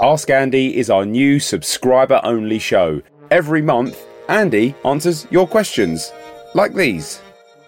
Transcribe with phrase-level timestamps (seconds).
[0.00, 3.02] Ask Andy is our new subscriber only show.
[3.32, 6.12] Every month, Andy answers your questions.
[6.54, 7.18] Like these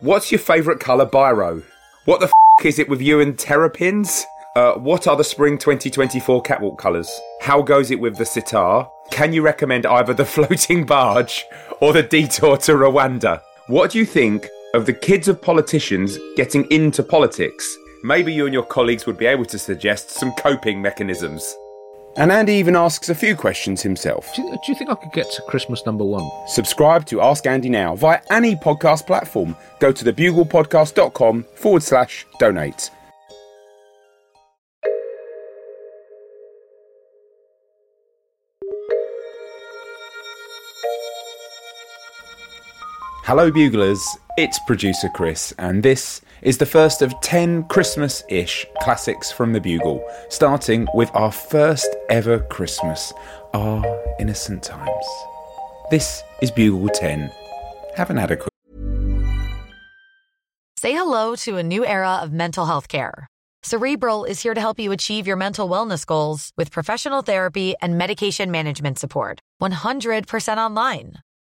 [0.01, 1.65] What's your favourite colour biro?
[2.05, 4.25] What the f is it with you and terrapins?
[4.55, 7.11] Uh, what are the spring 2024 catwalk colours?
[7.41, 8.89] How goes it with the sitar?
[9.11, 11.45] Can you recommend either the floating barge
[11.81, 13.43] or the detour to Rwanda?
[13.67, 17.77] What do you think of the kids of politicians getting into politics?
[18.05, 21.57] Maybe you and your colleagues would be able to suggest some coping mechanisms.
[22.17, 24.35] And Andy even asks a few questions himself.
[24.35, 26.29] Do you, do you think I could get to Christmas number one?
[26.49, 29.57] Subscribe to Ask Andy now via any podcast platform.
[29.79, 32.91] Go to thebuglepodcast.com forward slash donate.
[43.25, 44.05] Hello, Buglers.
[44.37, 49.61] It's producer Chris, and this is the first of 10 Christmas ish classics from the
[49.61, 53.13] Bugle, starting with our first ever Christmas,
[53.55, 53.85] Our
[54.19, 55.07] Innocent Times.
[55.91, 57.31] This is Bugle 10.
[57.97, 58.49] Have an adequate.
[60.79, 63.27] Say hello to a new era of mental health care.
[63.63, 67.99] Cerebral is here to help you achieve your mental wellness goals with professional therapy and
[67.99, 69.41] medication management support.
[69.61, 71.17] 100% online.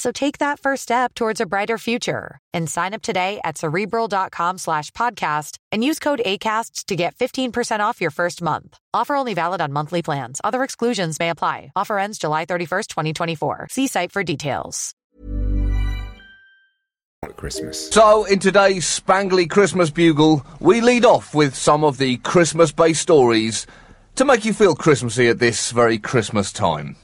[0.00, 4.56] So take that first step towards a brighter future and sign up today at cerebral.com
[4.56, 8.78] slash podcast and use code ACAST to get 15% off your first month.
[8.94, 10.40] Offer only valid on monthly plans.
[10.42, 11.72] Other exclusions may apply.
[11.76, 13.66] Offer ends July 31st, 2024.
[13.70, 14.94] See site for details.
[17.36, 17.90] Christmas.
[17.90, 23.02] So, in today's Spangly Christmas Bugle, we lead off with some of the Christmas based
[23.02, 23.66] stories
[24.16, 26.96] to make you feel Christmassy at this very Christmas time.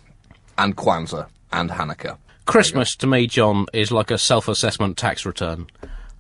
[0.57, 2.17] And Kwanzaa and Hanukkah.
[2.47, 5.67] Christmas to me, John, is like a self-assessment tax return.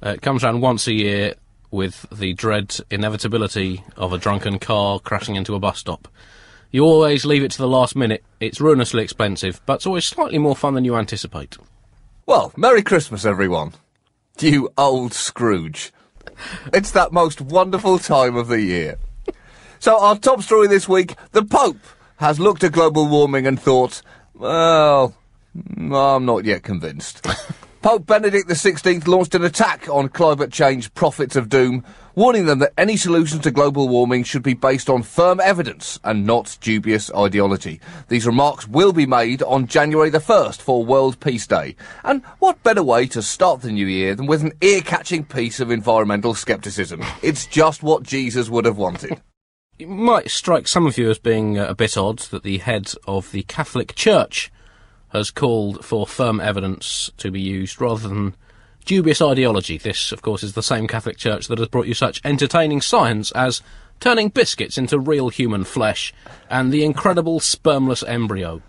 [0.04, 1.34] Uh, it comes around once a year
[1.70, 6.08] with the dread inevitability of a drunken car crashing into a bus stop.
[6.70, 8.24] You always leave it to the last minute.
[8.40, 11.56] It's ruinously expensive, but it's always slightly more fun than you anticipate.
[12.26, 13.74] Well, Merry Christmas, everyone.
[14.38, 15.92] You old Scrooge.
[16.72, 18.98] It's that most wonderful time of the year.
[19.78, 21.78] So, our top story this week the Pope
[22.16, 24.02] has looked at global warming and thought,
[24.34, 25.14] well,
[25.76, 27.26] I'm not yet convinced.
[27.86, 31.84] Pope Benedict XVI launched an attack on climate change prophets of doom,
[32.16, 36.26] warning them that any solutions to global warming should be based on firm evidence and
[36.26, 37.80] not dubious ideology.
[38.08, 41.76] These remarks will be made on January the 1st for World Peace Day.
[42.02, 45.70] And what better way to start the new year than with an ear-catching piece of
[45.70, 47.04] environmental scepticism?
[47.22, 49.22] It's just what Jesus would have wanted.
[49.78, 52.94] It might strike some of you as being uh, a bit odd that the head
[53.06, 54.50] of the Catholic Church
[55.10, 58.34] has called for firm evidence to be used rather than
[58.84, 59.78] dubious ideology.
[59.78, 63.32] This, of course, is the same Catholic Church that has brought you such entertaining science
[63.32, 63.62] as
[64.00, 66.14] turning biscuits into real human flesh
[66.50, 68.62] and the incredible spermless embryo.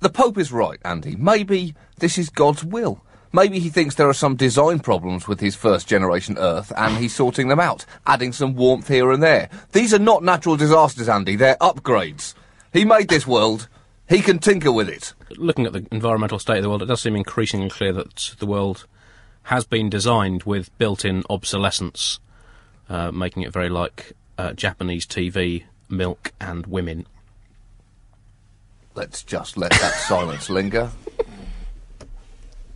[0.00, 1.16] The Pope is right, Andy.
[1.16, 3.02] Maybe this is God's will.
[3.32, 7.14] Maybe he thinks there are some design problems with his first generation Earth and he's
[7.14, 9.48] sorting them out, adding some warmth here and there.
[9.72, 12.34] These are not natural disasters, Andy, they're upgrades.
[12.74, 13.68] He made this world,
[14.08, 15.14] he can tinker with it.
[15.36, 18.46] Looking at the environmental state of the world, it does seem increasingly clear that the
[18.46, 18.86] world
[19.44, 22.20] has been designed with built in obsolescence,
[22.88, 27.06] uh, making it very like uh, Japanese TV, milk, and women.
[28.94, 30.90] Let's just let that silence linger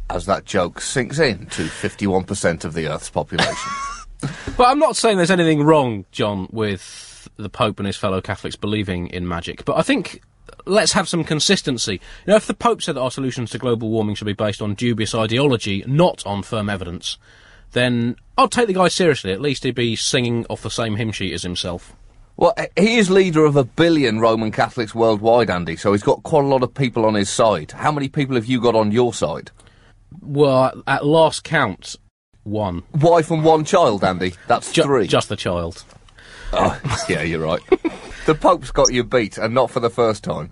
[0.09, 3.73] as that joke sinks in to 51% of the Earth's population.
[4.57, 8.57] But I'm not saying there's anything wrong, John, with the Pope and his fellow Catholics
[8.57, 10.23] believing in magic, but I think
[10.65, 11.95] let's have some consistency.
[11.95, 14.63] You know, if the Pope said that our solutions to global warming should be based
[14.63, 17.19] on dubious ideology, not on firm evidence,
[17.73, 19.33] then I'd take the guy seriously.
[19.33, 21.95] At least he'd be singing off the same hymn sheet as himself.
[22.37, 26.23] Well, eh, he is leader of a billion Roman Catholics worldwide, Andy, so he's got
[26.23, 27.73] quite a lot of people on his side.
[27.73, 29.51] How many people have you got on your side?
[30.21, 31.97] Well, at last count,
[32.43, 32.83] one.
[32.93, 34.35] Wife and one child, Andy.
[34.49, 35.07] That's Ju- three.
[35.07, 35.85] Just the child.
[36.53, 36.79] Oh,
[37.09, 37.61] yeah, you're right.
[38.27, 40.51] the Pope's got you beat, and not for the first time.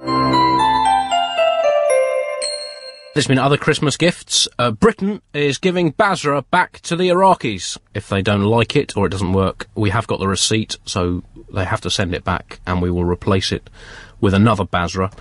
[3.14, 4.48] There's been other Christmas gifts.
[4.58, 7.78] Uh, Britain is giving Basra back to the Iraqis.
[7.94, 11.22] If they don't like it or it doesn't work, we have got the receipt, so
[11.52, 13.70] they have to send it back and we will replace it
[14.20, 15.12] with another Basra.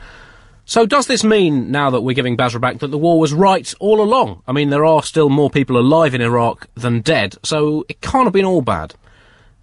[0.66, 3.72] So does this mean, now that we're giving Basra back, that the war was right
[3.80, 4.42] all along?
[4.48, 8.24] I mean, there are still more people alive in Iraq than dead, so it can't
[8.26, 8.96] have been all bad.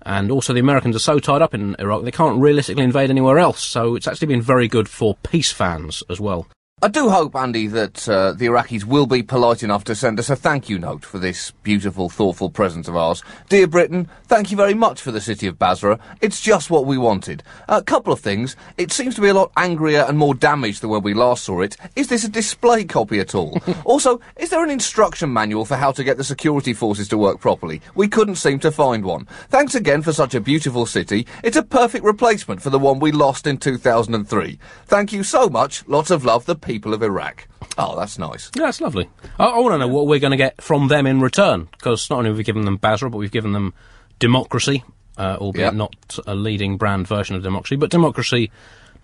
[0.03, 3.39] And also, the Americans are so tied up in Iraq, they can't realistically invade anywhere
[3.39, 6.47] else, so it's actually been very good for peace fans as well.
[6.83, 10.31] I do hope, Andy, that uh, the Iraqis will be polite enough to send us
[10.31, 13.23] a thank you note for this beautiful, thoughtful present of ours.
[13.51, 15.99] Dear Britain, thank you very much for the city of Basra.
[16.23, 17.43] It's just what we wanted.
[17.69, 18.57] A couple of things.
[18.79, 21.61] It seems to be a lot angrier and more damaged than when we last saw
[21.61, 21.77] it.
[21.97, 23.61] Is this a display copy at all?
[23.85, 27.41] also, is there an instruction manual for how to get the security forces to work
[27.41, 27.83] properly?
[27.95, 29.27] We couldn't seem to find one.
[29.51, 31.27] Thanks again for such a beautiful city.
[31.45, 34.59] It's a perfect replacement for the one we lost in 2003.
[34.87, 35.87] Thank you so much.
[35.87, 36.47] Lots of love.
[36.47, 37.49] The people of Iraq.
[37.79, 38.51] Oh, that's nice.
[38.55, 39.09] Yeah, that's lovely.
[39.39, 42.09] I, I want to know what we're going to get from them in return, because
[42.11, 43.75] not only have we given them Basra, but we've given them
[44.19, 44.85] democracy,
[45.19, 45.75] uh, albeit Yep.
[45.75, 48.51] not a leading brand version of democracy, but democracy,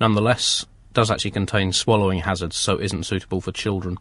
[0.01, 3.97] nonetheless, does actually contain swallowing hazards, so isn't suitable for children.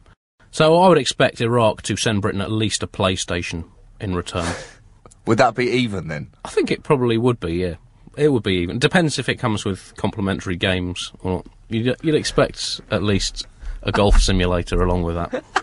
[0.52, 3.66] So I would expect Iraq to send Britain at least a PlayStation
[4.00, 4.54] in return.
[5.26, 6.28] Would that be even then?
[6.46, 7.76] I think it probably would be, yeah.
[8.16, 8.78] It would be even.
[8.78, 11.48] Depends if it comes with complimentary games or not.
[11.68, 13.48] You'd, you'd expect at least
[13.86, 15.44] a golf simulator along with that.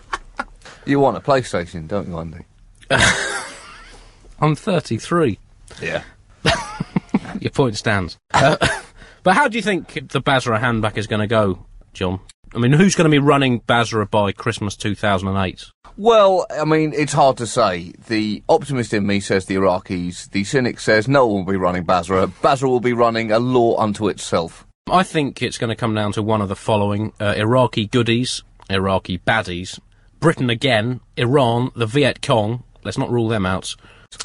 [0.85, 2.45] You want a PlayStation, don't you, Andy?
[4.39, 5.39] I'm 33.
[5.81, 6.03] Yeah.
[7.39, 8.17] Your point stands.
[8.33, 8.57] Uh,
[9.23, 12.19] but how do you think the Basra handback is going to go, John?
[12.53, 15.71] I mean, who's going to be running Basra by Christmas 2008?
[15.95, 17.93] Well, I mean, it's hard to say.
[18.07, 20.31] The optimist in me says the Iraqis.
[20.31, 22.27] The cynic says no one will be running Basra.
[22.27, 24.67] Basra will be running a law unto itself.
[24.89, 28.43] I think it's going to come down to one of the following uh, Iraqi goodies,
[28.69, 29.79] Iraqi baddies,
[30.19, 32.63] Britain again, Iran, the Viet Cong.
[32.83, 33.75] Let's not rule them out.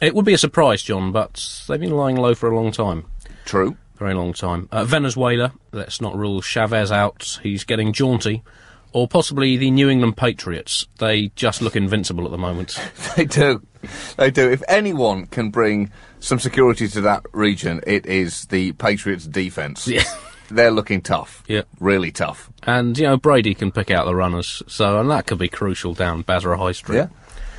[0.03, 3.07] It would be a surprise, John, but they've been lying low for a long time.
[3.45, 3.77] True.
[3.97, 4.69] Very long time.
[4.73, 7.39] Uh, Venezuela, let's not rule Chavez out.
[7.43, 8.43] He's getting jaunty.
[8.93, 10.87] Or possibly the New England Patriots.
[10.99, 12.79] They just look invincible at the moment.
[13.17, 13.63] They do.
[14.17, 14.51] They do.
[14.51, 15.91] If anyone can bring
[16.21, 19.87] some security to that region, it is the Patriots' defence.
[19.89, 20.05] Yeah.
[20.49, 21.43] They're looking tough.
[21.47, 21.63] Yeah.
[21.81, 22.51] Really tough.
[22.65, 24.63] And, you know, Brady can pick out the runners.
[24.67, 26.97] So, and that could be crucial down Basra High Street.
[26.97, 27.09] Yeah.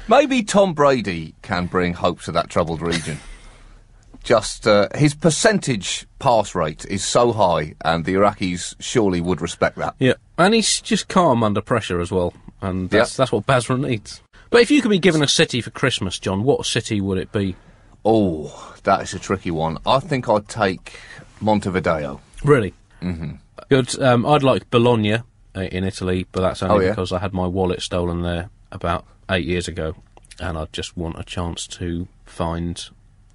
[0.08, 3.20] Maybe Tom Brady can bring hope to that troubled region.
[4.24, 9.78] Just uh, his percentage pass rate is so high, and the Iraqis surely would respect
[9.78, 9.96] that.
[9.98, 13.18] Yeah, and he's just calm under pressure as well, and that's Yeah.
[13.24, 14.22] that's what Basra needs.
[14.50, 17.32] But if you could be given a city for Christmas, John, what city would it
[17.32, 17.56] be?
[18.04, 19.78] Oh, that is a tricky one.
[19.86, 21.00] I think I'd take
[21.40, 22.20] Montevideo.
[22.44, 22.74] Really?
[23.02, 23.32] Mm-hmm.
[23.70, 24.02] Good.
[24.02, 25.22] Um, I'd like Bologna uh,
[25.62, 26.90] in Italy, but that's only Oh, yeah?
[26.92, 29.96] because I had my wallet stolen there about eight years ago,
[30.40, 32.90] and I just want a chance to find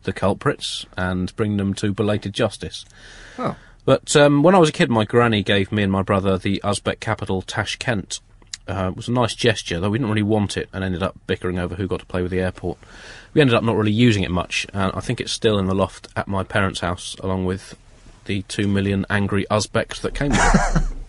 [0.05, 2.84] the culprits and bring them to belated justice.
[3.38, 3.56] Oh.
[3.84, 6.61] But um, when I was a kid, my granny gave me and my brother the
[6.64, 8.20] Uzbek capital Tashkent.
[8.66, 11.14] Uh, it was a nice gesture, though we didn't really want it, and ended up
[11.26, 12.78] bickering over who got to play with the airport.
[13.34, 15.75] We ended up not really using it much, and I think it's still in the
[15.75, 17.76] loft at my parents' house, along with
[18.25, 20.82] the two million angry Uzbeks that came with it.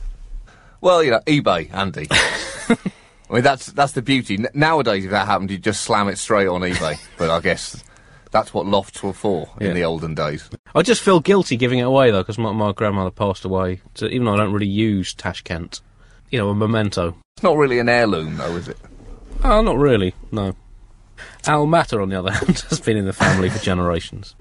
[0.82, 2.08] Well, you know, eBay, Andy.
[2.12, 4.36] I mean, that's that's the beauty.
[4.36, 7.00] N- nowadays, if that happened, you'd just slam it straight on eBay.
[7.18, 7.84] but I guess
[8.30, 9.70] that's what lofts were for Yeah.
[9.70, 10.48] in the olden days.
[10.76, 13.82] I just feel guilty giving it away though, because my, my grandmother passed away.
[13.96, 15.82] So even though I don't really use Tashkent,
[16.30, 17.16] you know, a memento.
[17.38, 18.78] It's not really an heirloom, though, is it?
[19.44, 20.14] Oh, not really.
[20.32, 20.56] No.
[21.46, 24.36] Almaty, on the other hand, has been in the family for generations.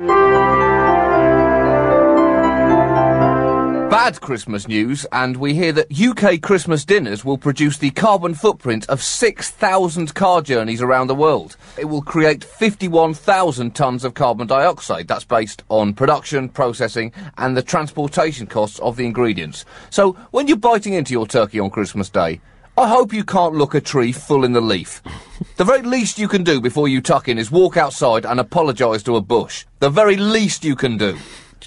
[3.94, 8.88] Bad Christmas news, and we hear that UK Christmas dinners will produce the carbon footprint
[8.88, 11.56] of 6,000 car journeys around the world.
[11.78, 15.06] It will create 51,000 tonnes of carbon dioxide.
[15.06, 19.64] That's based on production, processing, and the transportation costs of the ingredients.
[19.90, 22.40] So, when you're biting into your turkey on Christmas Day,
[22.76, 25.02] I hope you can't look a tree full in the leaf.
[25.56, 29.04] The very least you can do before you tuck in is walk outside and apologise
[29.04, 29.66] to a bush.
[29.78, 31.16] The very least you can do.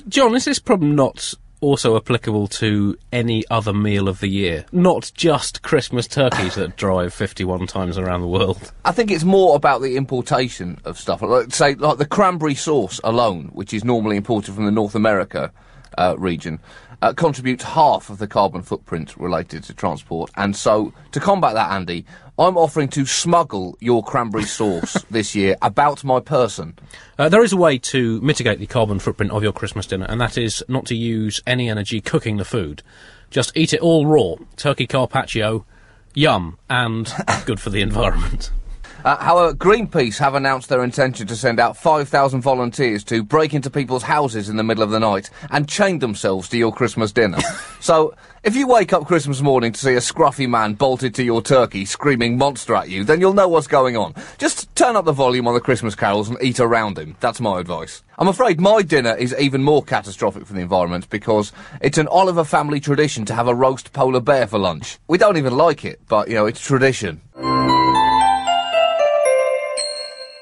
[0.10, 4.66] John, is this problem not also applicable to any other meal of the year?
[4.72, 8.72] Not just Christmas turkeys that drive 51 times around the world.
[8.86, 11.22] I think it's more about the importation of stuff.
[11.22, 15.52] Like, say, like the cranberry sauce alone, which is normally imported from the North America
[15.98, 16.60] uh, region,
[17.02, 20.32] uh, contributes half of the carbon footprint related to transport.
[20.36, 22.06] And so, to combat that, Andy,
[22.40, 26.78] I'm offering to smuggle your cranberry sauce this year about my person.
[27.18, 30.22] Uh, there is a way to mitigate the carbon footprint of your Christmas dinner, and
[30.22, 32.84] that is not to use any energy cooking the food.
[33.32, 34.36] Just eat it all raw.
[34.56, 35.66] Turkey carpaccio,
[36.14, 37.12] yum, and
[37.46, 38.52] good for the environment.
[39.04, 43.70] Uh, however, Greenpeace have announced their intention to send out 5,000 volunteers to break into
[43.70, 47.40] people's houses in the middle of the night and chain themselves to your Christmas dinner.
[47.80, 48.14] so,
[48.44, 51.84] if you wake up Christmas morning to see a scruffy man bolted to your turkey
[51.84, 54.14] screaming monster at you, then you'll know what's going on.
[54.38, 57.18] Just turn up the volume on the Christmas carols and eat around him.
[57.20, 58.04] That's my advice.
[58.18, 61.52] I'm afraid my dinner is even more catastrophic for the environment because
[61.82, 64.98] it's an Oliver family tradition to have a roast polar bear for lunch.
[65.08, 67.22] We don't even like it, but, you know, it's tradition.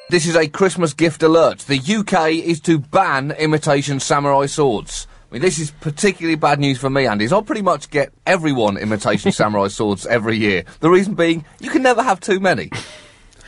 [0.07, 1.59] This is a Christmas gift alert.
[1.59, 5.07] The UK is to ban imitation samurai swords.
[5.31, 7.27] I mean, this is particularly bad news for me, Andy.
[7.31, 10.63] I pretty much get everyone imitation samurai swords every year.
[10.79, 12.71] The reason being, you can never have too many.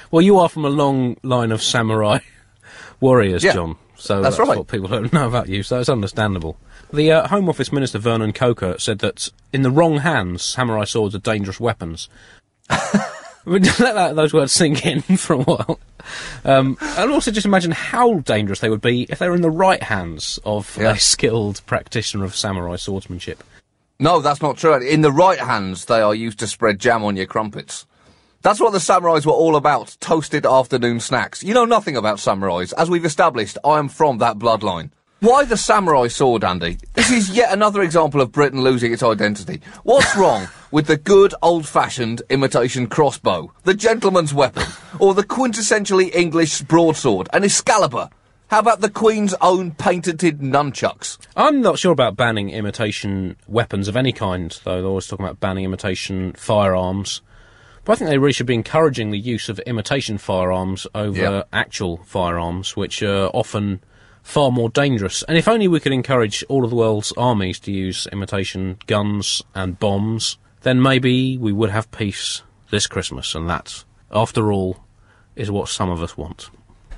[0.10, 2.20] Well, you are from a long line of samurai
[3.02, 3.76] warriors, Yeah, John.
[3.98, 4.58] So that's that's, right.
[4.58, 6.56] what people don't know about you, so it's understandable.
[6.94, 11.14] The uh, Home Office Minister Vernon Coaker said that in the wrong hands, samurai swords
[11.14, 12.08] are dangerous weapons.
[13.80, 15.80] Let that, those words sink in for a while.
[16.44, 19.50] Um, and also just imagine how dangerous they would be if they were in the
[19.50, 20.92] right hands of Yeah.
[20.92, 23.44] a skilled practitioner of samurai swordsmanship.
[24.00, 24.76] No, that's not true.
[24.76, 27.86] In the right hands, they are used to spread jam on your crumpets.
[28.42, 31.42] That's what the samurais were all about, toasted afternoon snacks.
[31.44, 32.74] You know nothing about samurais.
[32.78, 34.92] As we've established, I am from that bloodline.
[35.22, 36.78] Why the samurai sword, Andy?
[36.94, 39.62] This is yet another example of Britain losing its identity.
[39.84, 44.64] What's wrong with the good old-fashioned imitation crossbow, the gentleman's weapon,
[45.00, 48.10] or the quintessentially English broadsword, an Excalibur?
[48.50, 51.18] How about the Queen's own patented nunchucks?
[51.36, 54.82] I'm not sure about banning imitation weapons of any kind, though.
[54.82, 57.22] They're always talking about banning imitation firearms.
[57.84, 61.44] But I think they really should be encouraging the use of imitation firearms over Yeah.
[61.52, 63.82] actual firearms, which are often
[64.24, 65.24] far more dangerous.
[65.24, 69.42] And if only we could encourage all of the world's armies to use imitation guns
[69.56, 73.34] and bombs, then maybe we would have peace this Christmas.
[73.34, 74.84] And that, after all,
[75.36, 76.50] is what some of us want.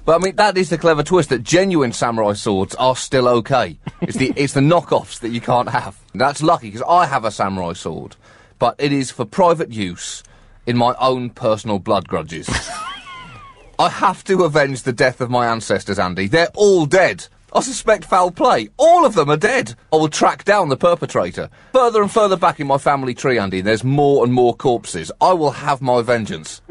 [0.06, 3.78] But I mean, that is the clever twist that genuine samurai swords are still okay.
[4.02, 6.00] It's the it's the knockoffs that you can't have.
[6.16, 8.16] That's lucky because I have a samurai sword,
[8.58, 10.24] but it is for private use
[10.66, 12.50] in my own personal blood grudges.
[13.80, 16.28] I have to avenge the death of my ancestors, Andy.
[16.28, 17.28] They're all dead.
[17.54, 18.70] I suspect foul play.
[18.78, 19.76] All of them are dead.
[19.92, 21.50] I will track down the perpetrator.
[21.74, 25.12] Further and further back in my family tree, Andy, there's more and more corpses.
[25.20, 26.62] I will have my vengeance.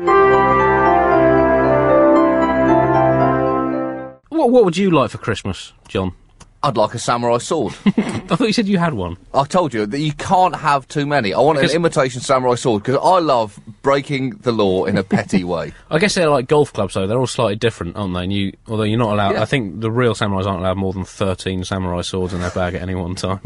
[4.29, 6.15] What, what would you like for Christmas, John?
[6.63, 7.73] I'd like a samurai sword.
[7.87, 7.93] I
[8.37, 9.17] thought you said you had one.
[9.33, 11.33] I told you that you can't have too many.
[11.33, 15.05] I want Because- an imitation samurai sword because I love breaking the law in a
[15.05, 15.73] petty way.
[15.91, 17.07] I guess they're like golf clubs, though.
[17.07, 18.25] They're all slightly different, aren't they?
[18.25, 19.43] And you, although you're not allowed, Yeah.
[19.43, 22.75] I think the real samurais aren't allowed more than 13 samurai swords in their bag
[22.75, 23.41] at any one time.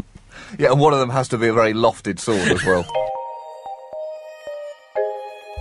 [0.59, 2.87] Yeah, and one of them has to be a very lofted sword as well.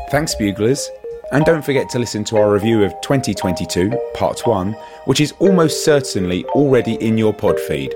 [0.10, 0.89] Thanks, Buglers.
[1.31, 5.84] And don't forget to listen to our review of 2022, Part 1, which is almost
[5.84, 7.93] certainly already in your pod feed.